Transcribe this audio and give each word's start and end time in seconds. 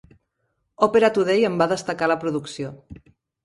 "Opera 0.87 1.11
Today" 1.19 1.45
en 1.51 1.61
va 1.65 1.69
destacar 1.77 2.13
la 2.13 2.19
producció. 2.27 2.77